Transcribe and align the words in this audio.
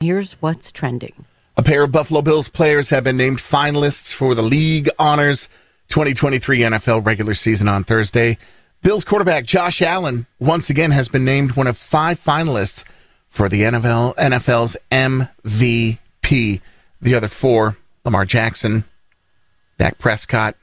Here's 0.00 0.34
what's 0.34 0.70
trending. 0.70 1.24
A 1.56 1.62
pair 1.64 1.82
of 1.82 1.90
Buffalo 1.90 2.22
Bills 2.22 2.48
players 2.48 2.90
have 2.90 3.02
been 3.02 3.16
named 3.16 3.38
finalists 3.38 4.14
for 4.14 4.36
the 4.36 4.42
league 4.42 4.88
honors 4.96 5.48
2023 5.88 6.60
NFL 6.60 7.04
regular 7.04 7.34
season 7.34 7.66
on 7.66 7.82
Thursday. 7.82 8.38
Bills 8.80 9.04
quarterback 9.04 9.44
Josh 9.44 9.82
Allen 9.82 10.26
once 10.38 10.70
again 10.70 10.92
has 10.92 11.08
been 11.08 11.24
named 11.24 11.56
one 11.56 11.66
of 11.66 11.76
five 11.76 12.16
finalists 12.16 12.84
for 13.28 13.48
the 13.48 13.62
NFL 13.62 14.14
NFL's 14.14 14.76
MVP. 14.92 16.60
The 17.02 17.14
other 17.16 17.26
four, 17.26 17.76
Lamar 18.04 18.24
Jackson, 18.24 18.84
Dak 19.78 19.98
Prescott, 19.98 20.54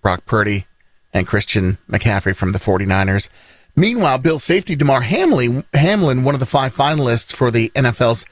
Brock 0.00 0.24
Purdy, 0.24 0.64
and 1.12 1.26
Christian 1.26 1.76
McCaffrey 1.90 2.34
from 2.34 2.52
the 2.52 2.58
49ers. 2.58 3.28
Meanwhile, 3.76 4.18
Bill 4.18 4.38
safety 4.38 4.78
Hamlin, 4.78 5.62
Hamlin, 5.74 6.24
one 6.24 6.34
of 6.34 6.40
the 6.40 6.46
five 6.46 6.74
finalists 6.74 7.34
for 7.34 7.50
the 7.50 7.70
NFL's 7.76 8.24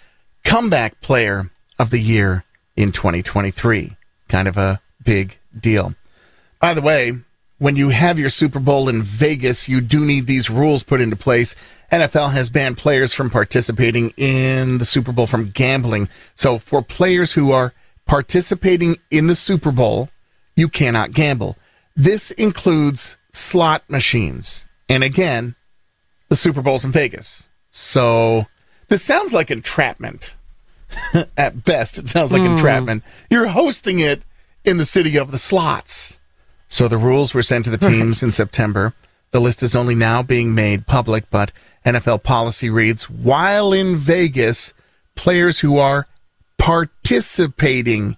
comeback 0.46 1.00
player 1.00 1.50
of 1.78 1.90
the 1.90 1.98
year 1.98 2.44
in 2.76 2.92
2023. 2.92 3.96
Kind 4.28 4.48
of 4.48 4.56
a 4.56 4.80
big 5.04 5.38
deal. 5.58 5.94
By 6.60 6.72
the 6.72 6.80
way, 6.80 7.12
when 7.58 7.74
you 7.74 7.88
have 7.88 8.18
your 8.18 8.30
Super 8.30 8.60
Bowl 8.60 8.88
in 8.88 9.02
Vegas, 9.02 9.68
you 9.68 9.80
do 9.80 10.04
need 10.04 10.26
these 10.26 10.48
rules 10.48 10.84
put 10.84 11.00
into 11.00 11.16
place. 11.16 11.56
NFL 11.90 12.32
has 12.32 12.48
banned 12.48 12.78
players 12.78 13.12
from 13.12 13.28
participating 13.28 14.14
in 14.16 14.78
the 14.78 14.84
Super 14.84 15.12
Bowl 15.12 15.26
from 15.26 15.50
gambling. 15.50 16.08
So 16.34 16.58
for 16.58 16.80
players 16.80 17.32
who 17.32 17.50
are 17.50 17.72
participating 18.06 18.96
in 19.10 19.26
the 19.26 19.36
Super 19.36 19.72
Bowl, 19.72 20.10
you 20.54 20.68
cannot 20.68 21.12
gamble. 21.12 21.56
This 21.96 22.30
includes 22.30 23.16
slot 23.32 23.82
machines. 23.88 24.64
And 24.88 25.02
again, 25.02 25.56
the 26.28 26.36
Super 26.36 26.62
Bowl's 26.62 26.84
in 26.84 26.92
Vegas. 26.92 27.48
So 27.70 28.46
this 28.88 29.02
sounds 29.02 29.32
like 29.32 29.50
entrapment. 29.50 30.36
At 31.36 31.64
best, 31.64 31.98
it 31.98 32.08
sounds 32.08 32.32
like 32.32 32.42
mm. 32.42 32.52
entrapment. 32.52 33.02
You're 33.28 33.48
hosting 33.48 33.98
it 33.98 34.22
in 34.64 34.76
the 34.76 34.84
city 34.84 35.16
of 35.16 35.30
the 35.30 35.38
slots. 35.38 36.18
So 36.68 36.88
the 36.88 36.96
rules 36.96 37.34
were 37.34 37.42
sent 37.42 37.64
to 37.64 37.70
the 37.70 37.78
teams 37.90 38.22
in 38.22 38.30
September. 38.30 38.94
The 39.32 39.40
list 39.40 39.62
is 39.62 39.74
only 39.74 39.94
now 39.94 40.22
being 40.22 40.54
made 40.54 40.86
public, 40.86 41.24
but 41.30 41.52
NFL 41.84 42.22
policy 42.22 42.70
reads 42.70 43.10
while 43.10 43.72
in 43.72 43.96
Vegas, 43.96 44.74
players 45.14 45.60
who 45.60 45.78
are 45.78 46.06
participating 46.58 48.16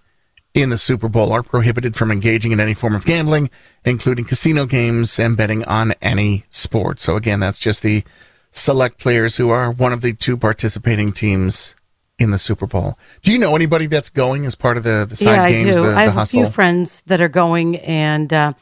in 0.55 0.71
the 0.71 0.79
Super 0.79 1.09
Bowl 1.09 1.33
are 1.33 1.43
prohibited 1.43 1.95
from 1.95 2.11
engaging 2.11 2.53
in 2.53 2.61
any 2.61 2.75
form 2.75 2.95
of 2.95 3.05
gambling, 3.05 3.51
including 3.85 4.25
casino 4.25 4.67
games 4.67 5.19
and 5.19 5.37
betting 5.37 5.65
on 5.65 5.95
any 6.03 6.45
sport. 6.51 6.99
So 6.99 7.17
again, 7.17 7.41
that's 7.41 7.61
just 7.61 7.83
the 7.83 8.05
select 8.53 8.99
players 8.99 9.37
who 9.37 9.51
are 9.51 9.71
one 9.71 9.93
of 9.93 10.01
the 10.01 10.13
two 10.13 10.37
participating 10.37 11.13
teams 11.13 11.75
in 12.19 12.31
the 12.31 12.39
Super 12.39 12.67
Bowl. 12.67 12.99
Do 13.23 13.33
you 13.33 13.39
know 13.39 13.55
anybody 13.55 13.87
that's 13.87 14.09
going 14.09 14.45
as 14.45 14.55
part 14.55 14.77
of 14.77 14.83
the, 14.83 15.07
the 15.09 15.17
side 15.17 15.35
yeah, 15.35 15.51
games? 15.51 15.77
I 15.77 15.81
do. 15.81 15.87
The, 15.87 15.97
I 15.97 16.03
have 16.03 16.15
the 16.15 16.21
a 16.23 16.27
few 16.27 16.47
friends 16.47 17.03
that 17.03 17.21
are 17.21 17.29
going, 17.29 17.77
and 17.77 18.33
uh, 18.33 18.53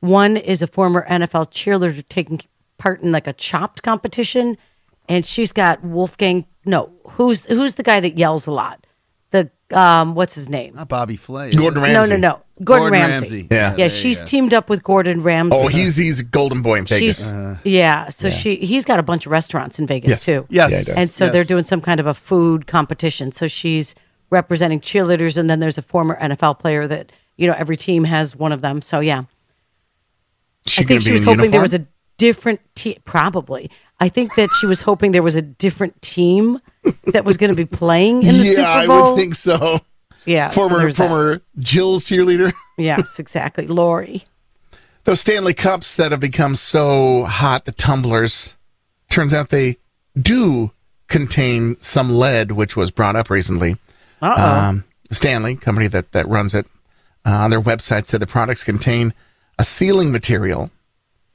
one 0.00 0.36
is 0.36 0.62
a 0.62 0.66
former 0.66 1.06
NFL 1.08 1.50
cheerleader 1.50 2.06
taking 2.08 2.40
part 2.76 3.00
in 3.00 3.10
like 3.10 3.26
a 3.26 3.32
chopped 3.32 3.82
competition, 3.82 4.58
and 5.08 5.24
she's 5.24 5.52
got 5.52 5.82
Wolfgang. 5.82 6.46
No, 6.64 6.92
who's 7.10 7.46
who's 7.46 7.74
the 7.74 7.82
guy 7.82 8.00
that 8.00 8.18
yells 8.18 8.46
a 8.46 8.52
lot? 8.52 8.86
The 9.68 9.78
um, 9.78 10.14
what's 10.14 10.34
his 10.34 10.48
name? 10.48 10.74
Not 10.74 10.88
Bobby 10.88 11.16
Flay. 11.16 11.50
Gordon 11.52 11.82
Ramsay. 11.82 11.94
No, 11.94 12.06
no, 12.06 12.16
no. 12.16 12.40
Gordon, 12.64 12.90
Gordon 12.90 12.92
Ramsay. 12.92 13.36
Ramsay. 13.36 13.48
Yeah. 13.50 13.74
Yeah, 13.76 13.88
she's 13.88 14.20
teamed 14.22 14.52
up 14.54 14.68
with 14.70 14.82
Gordon 14.82 15.22
Ramsay. 15.22 15.56
Oh, 15.56 15.68
he's 15.68 15.96
he's 15.96 16.22
golden 16.22 16.62
boy 16.62 16.78
in 16.78 16.86
Vegas. 16.86 17.18
She's 17.26 17.32
yeah. 17.64 18.08
So 18.08 18.30
she 18.30 18.56
he's 18.56 18.84
got 18.84 18.98
a 18.98 19.02
bunch 19.02 19.26
of 19.26 19.32
restaurants 19.32 19.78
in 19.78 19.86
Vegas 19.86 20.10
Yes. 20.10 20.24
too. 20.24 20.46
Yes. 20.48 20.88
Yeah. 20.88 20.94
And 20.96 21.10
so 21.10 21.26
Yes. 21.26 21.32
they're 21.34 21.44
doing 21.44 21.64
some 21.64 21.80
kind 21.80 22.00
of 22.00 22.06
a 22.06 22.14
food 22.14 22.66
competition. 22.66 23.30
So 23.30 23.46
she's 23.46 23.94
representing 24.30 24.80
cheerleaders, 24.80 25.36
and 25.38 25.48
then 25.48 25.60
there's 25.60 25.78
a 25.78 25.82
former 25.82 26.18
NFL 26.20 26.58
player 26.58 26.86
that 26.86 27.12
you 27.36 27.46
know 27.46 27.54
every 27.56 27.76
team 27.76 28.04
has 28.04 28.34
one 28.34 28.52
of 28.52 28.60
them. 28.62 28.82
So 28.82 29.00
yeah, 29.00 29.24
She 30.66 30.82
I 30.82 30.84
think 30.86 31.02
she 31.02 31.12
was 31.12 31.22
in 31.22 31.28
hoping 31.28 31.50
there 31.50 31.60
was 31.60 31.74
a 31.74 31.86
different 32.16 32.60
team. 32.74 32.96
Probably, 33.04 33.70
I 34.00 34.08
think 34.08 34.34
that 34.34 34.50
she 34.58 34.66
was 34.66 34.82
hoping 34.82 35.12
there 35.12 35.22
was 35.22 35.36
a 35.36 35.42
different 35.42 36.00
team 36.02 36.58
that 37.12 37.24
was 37.24 37.36
going 37.36 37.50
to 37.50 37.56
be 37.56 37.64
playing 37.64 38.22
in 38.22 38.36
the 38.38 38.44
yeah, 38.44 38.52
Super 38.52 38.68
I 38.68 38.86
Bowl. 38.86 39.10
would 39.14 39.20
think 39.20 39.34
so. 39.34 39.80
yeah, 40.24 40.50
so 40.50 40.68
Former 40.68 40.86
that. 40.86 40.96
former 40.96 41.40
Jills 41.58 42.04
cheerleader. 42.04 42.52
Yes, 42.76 43.18
exactly, 43.18 43.66
Lori. 43.66 44.22
Those 45.04 45.20
Stanley 45.20 45.54
Cups 45.54 45.96
that 45.96 46.12
have 46.12 46.20
become 46.20 46.54
so 46.54 47.24
hot, 47.24 47.64
the 47.64 47.72
tumblers, 47.72 48.56
turns 49.08 49.34
out 49.34 49.48
they 49.48 49.78
do 50.20 50.70
contain 51.08 51.76
some 51.80 52.10
lead, 52.10 52.52
which 52.52 52.76
was 52.76 52.90
brought 52.90 53.16
up 53.16 53.30
recently. 53.30 53.78
Um, 54.20 54.84
Stanley, 55.10 55.56
company 55.56 55.88
that, 55.88 56.12
that 56.12 56.28
runs 56.28 56.54
it, 56.54 56.66
uh, 57.24 57.30
on 57.30 57.50
their 57.50 57.60
website 57.60 58.06
said 58.06 58.20
the 58.20 58.26
products 58.26 58.62
contain 58.62 59.14
a 59.58 59.64
sealing 59.64 60.12
material 60.12 60.70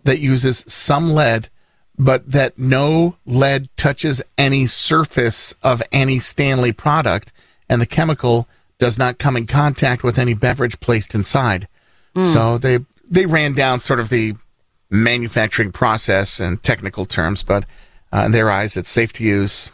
that 0.03 0.19
uses 0.19 0.63
some 0.67 1.09
lead, 1.09 1.49
but 1.97 2.31
that 2.31 2.57
no 2.57 3.15
lead 3.25 3.69
touches 3.77 4.21
any 4.37 4.65
surface 4.67 5.53
of 5.63 5.81
any 5.91 6.19
Stanley 6.19 6.71
product, 6.71 7.31
and 7.69 7.81
the 7.81 7.85
chemical 7.85 8.47
does 8.79 8.97
not 8.97 9.17
come 9.19 9.37
in 9.37 9.47
contact 9.47 10.03
with 10.03 10.17
any 10.17 10.33
beverage 10.33 10.79
placed 10.79 11.13
inside. 11.15 11.67
So 12.23 12.57
they 12.57 12.79
they 13.09 13.25
ran 13.25 13.53
down 13.53 13.79
sort 13.79 13.99
of 13.99 14.09
the 14.09 14.35
manufacturing 14.89 15.71
process 15.71 16.39
and 16.39 16.61
technical 16.61 17.05
terms, 17.05 17.43
but 17.43 17.65
uh, 18.11 18.23
in 18.25 18.31
their 18.31 18.51
eyes, 18.51 18.77
it's 18.77 18.89
safe 18.89 19.11
to 19.13 19.23
use. 19.23 19.71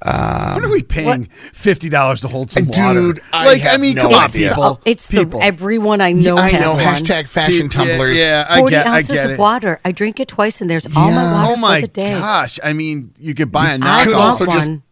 Um, 0.00 0.54
when 0.54 0.64
are 0.64 0.68
we 0.70 0.82
paying 0.82 1.28
fifty 1.52 1.88
dollars 1.88 2.20
to 2.20 2.28
hold 2.28 2.50
some 2.50 2.66
Dude, 2.66 2.76
water? 2.78 3.14
I 3.32 3.44
like, 3.46 3.62
I 3.62 3.68
have 3.70 3.80
mean, 3.80 3.96
no 3.96 4.02
come 4.02 4.14
on, 4.14 4.28
people. 4.30 4.62
Oh, 4.64 4.80
it's 4.84 5.10
people. 5.10 5.40
the 5.40 5.44
everyone 5.46 6.00
I 6.00 6.12
know 6.12 6.36
I 6.36 6.50
has 6.50 6.60
know 6.60 6.74
one. 6.76 6.84
hashtag 6.84 7.26
fashion 7.26 7.68
Pe- 7.68 7.78
yeah, 7.84 7.86
tumblers. 7.88 8.18
Yeah, 8.18 8.46
I 8.48 8.58
40 8.60 8.70
get, 8.76 8.86
I 8.86 8.96
ounces 8.96 9.16
get 9.16 9.24
of 9.26 9.30
it. 9.32 9.38
water. 9.38 9.80
I 9.84 9.92
drink 9.92 10.20
it 10.20 10.28
twice, 10.28 10.60
and 10.60 10.70
there's 10.70 10.86
all 10.96 11.10
my 11.10 11.32
water 11.32 11.52
Oh 11.52 11.56
my 11.56 11.80
for 11.80 11.86
the 11.86 11.92
day. 11.92 12.12
gosh! 12.12 12.60
I 12.62 12.72
mean, 12.74 13.12
you 13.18 13.34
could 13.34 13.50
buy 13.50 13.72
a 13.72 13.78
could 13.78 13.86
knockoff. 13.86 14.06
want 14.06 14.14
also 14.16 14.46
just 14.46 14.68
one. 14.70 14.82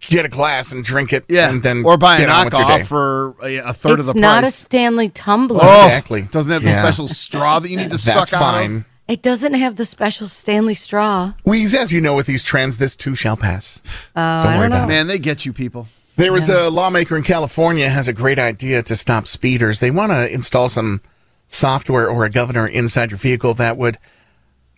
get 0.00 0.24
a 0.24 0.28
glass 0.28 0.70
and 0.72 0.84
drink 0.84 1.12
it, 1.12 1.24
yeah, 1.28 1.48
and 1.50 1.62
then 1.62 1.84
or 1.84 1.96
buy 1.96 2.16
a 2.16 2.18
get 2.18 2.28
on 2.28 2.44
with 2.44 2.54
your 2.54 2.62
day. 2.62 2.68
knockoff 2.68 2.86
for 2.86 3.34
a, 3.44 3.56
a 3.58 3.72
third 3.72 3.98
It's 3.98 4.08
of 4.08 4.14
the 4.14 4.14
price. 4.14 4.14
It's 4.14 4.20
not 4.22 4.44
a. 4.44 4.50
Stanley 4.52 5.08
tumbler. 5.08 5.60
Oh, 5.62 5.84
Exactly. 5.86 6.22
Doesn't 6.22 6.52
have 6.52 6.62
the 6.62 6.70
special 6.70 7.08
straw 7.08 7.58
that 7.58 7.68
you 7.68 7.76
need 7.78 7.90
to 7.90 7.96
That's 7.96 8.04
suck 8.04 8.32
out 8.32 8.64
of. 8.64 8.84
It 9.12 9.20
doesn't 9.20 9.52
have 9.52 9.76
the 9.76 9.84
special 9.84 10.26
Stanley 10.26 10.72
straw. 10.74 11.34
Weeze, 11.46 11.74
as 11.74 11.92
you 11.92 12.00
know, 12.00 12.14
with 12.16 12.24
these 12.24 12.42
trends, 12.42 12.78
this 12.78 12.96
too 12.96 13.14
shall 13.14 13.36
pass. 13.36 13.78
Uh, 14.16 14.20
don't 14.42 14.52
I 14.54 14.58
worry 14.58 14.68
don't 14.70 14.72
about 14.72 14.78
know. 14.78 14.84
it. 14.84 14.96
Man, 14.96 15.06
they 15.06 15.18
get 15.18 15.44
you 15.44 15.52
people. 15.52 15.86
There 16.16 16.32
was 16.32 16.48
a 16.48 16.70
lawmaker 16.70 17.14
in 17.18 17.22
California 17.22 17.90
has 17.90 18.08
a 18.08 18.14
great 18.14 18.38
idea 18.38 18.82
to 18.84 18.96
stop 18.96 19.26
speeders. 19.26 19.80
They 19.80 19.90
want 19.90 20.12
to 20.12 20.32
install 20.32 20.70
some 20.70 21.02
software 21.48 22.08
or 22.08 22.24
a 22.24 22.30
governor 22.30 22.66
inside 22.66 23.10
your 23.10 23.18
vehicle 23.18 23.52
that 23.54 23.76
would 23.76 23.98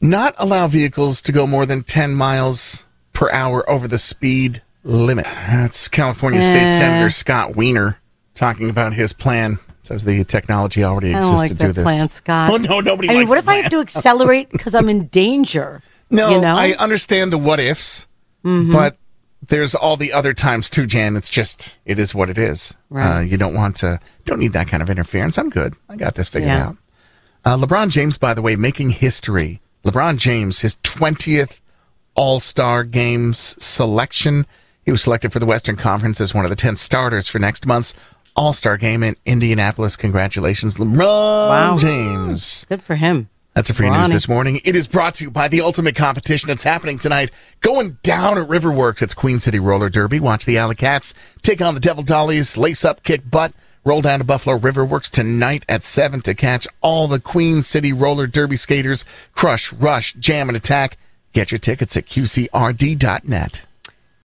not 0.00 0.34
allow 0.36 0.66
vehicles 0.66 1.22
to 1.22 1.30
go 1.30 1.46
more 1.46 1.64
than 1.64 1.84
10 1.84 2.12
miles 2.16 2.86
per 3.12 3.30
hour 3.30 3.68
over 3.70 3.86
the 3.86 3.98
speed 3.98 4.62
limit. 4.82 5.26
That's 5.26 5.88
California 5.88 6.42
State 6.42 6.64
Eh. 6.64 6.78
Senator 6.78 7.10
Scott 7.10 7.54
Wiener 7.54 8.00
talking 8.34 8.68
about 8.68 8.94
his 8.94 9.12
plan. 9.12 9.60
Says 9.84 10.04
the 10.04 10.24
technology 10.24 10.82
already 10.82 11.14
I 11.14 11.18
exists 11.18 11.30
don't 11.30 11.38
like 11.38 11.48
to 11.50 11.54
do 11.54 11.66
that 11.68 11.72
this. 11.74 11.84
plan, 11.84 12.08
Scott. 12.08 12.50
Oh, 12.50 12.56
no, 12.56 12.80
nobody 12.80 13.10
I 13.10 13.14
mean, 13.14 13.28
what 13.28 13.34
the 13.34 13.38
if 13.40 13.48
I 13.48 13.54
have 13.56 13.70
to 13.70 13.78
accelerate 13.80 14.50
because 14.50 14.74
I'm 14.74 14.88
in 14.88 15.06
danger? 15.06 15.82
No, 16.10 16.30
you 16.30 16.40
know? 16.40 16.54
I 16.56 16.72
understand 16.78 17.32
the 17.32 17.38
what 17.38 17.58
ifs, 17.58 18.06
Mm-hmm. 18.44 18.72
but 18.72 18.98
there's 19.48 19.74
all 19.74 19.96
the 19.96 20.12
other 20.12 20.32
times 20.34 20.68
too, 20.70 20.86
Jan. 20.86 21.16
It's 21.16 21.30
just 21.30 21.78
it 21.86 21.98
is 21.98 22.14
what 22.14 22.28
it 22.30 22.36
is. 22.38 22.76
Right. 22.90 23.18
Uh, 23.18 23.20
you 23.22 23.36
don't 23.38 23.54
want 23.54 23.76
to, 23.76 23.98
don't 24.26 24.38
need 24.38 24.52
that 24.52 24.68
kind 24.68 24.82
of 24.82 24.90
interference. 24.90 25.38
I'm 25.38 25.48
good. 25.50 25.74
I 25.88 25.96
got 25.96 26.14
this 26.14 26.28
figured 26.28 26.48
Yeah. 26.50 26.66
out. 26.68 26.76
Uh, 27.44 27.56
LeBron 27.56 27.88
James, 27.88 28.16
by 28.18 28.32
the 28.34 28.42
way, 28.42 28.54
making 28.54 28.90
history. 28.90 29.60
LeBron 29.84 30.18
James, 30.18 30.60
his 30.60 30.76
20th 30.76 31.60
All 32.14 32.38
Star 32.38 32.84
Games 32.84 33.56
selection. 33.62 34.46
He 34.84 34.90
was 34.92 35.02
selected 35.02 35.32
for 35.32 35.38
the 35.40 35.46
Western 35.46 35.76
Conference 35.76 36.20
as 36.20 36.34
one 36.34 36.44
of 36.44 36.50
the 36.50 36.56
10 36.56 36.76
starters 36.76 37.28
for 37.28 37.38
next 37.38 37.64
month's 37.66 37.94
All 38.36 38.52
Star 38.52 38.76
game 38.76 39.02
in 39.02 39.16
Indianapolis. 39.24 39.96
Congratulations, 39.96 40.76
LeBron 40.76 41.78
James. 41.78 42.66
Good 42.68 42.82
for 42.82 42.96
him. 42.96 43.28
That's 43.54 43.70
a 43.70 43.74
free 43.74 43.86
your 43.86 43.96
news 43.96 44.10
this 44.10 44.28
morning. 44.28 44.60
It 44.64 44.74
is 44.74 44.88
brought 44.88 45.14
to 45.14 45.24
you 45.24 45.30
by 45.30 45.46
the 45.46 45.60
Ultimate 45.60 45.94
Competition. 45.94 46.50
It's 46.50 46.64
happening 46.64 46.98
tonight. 46.98 47.30
Going 47.60 47.98
down 48.02 48.36
at 48.36 48.48
Riverworks. 48.48 49.00
It's 49.00 49.14
Queen 49.14 49.38
City 49.38 49.60
Roller 49.60 49.88
Derby. 49.88 50.18
Watch 50.18 50.44
the 50.44 50.58
Alley 50.58 50.74
Cats 50.74 51.14
take 51.42 51.62
on 51.62 51.74
the 51.74 51.80
Devil 51.80 52.02
Dollies. 52.02 52.56
Lace 52.56 52.84
up, 52.84 53.04
kick 53.04 53.30
butt. 53.30 53.52
Roll 53.84 54.00
down 54.00 54.18
to 54.18 54.24
Buffalo 54.24 54.58
Riverworks 54.58 55.10
tonight 55.10 55.64
at 55.68 55.84
7 55.84 56.22
to 56.22 56.34
catch 56.34 56.66
all 56.80 57.06
the 57.06 57.20
Queen 57.20 57.62
City 57.62 57.92
Roller 57.92 58.26
Derby 58.26 58.56
skaters. 58.56 59.04
Crush, 59.34 59.72
rush, 59.74 60.14
jam, 60.14 60.48
and 60.48 60.56
attack. 60.56 60.96
Get 61.32 61.52
your 61.52 61.58
tickets 61.58 61.96
at 61.96 62.06
QCRD.net. 62.06 63.66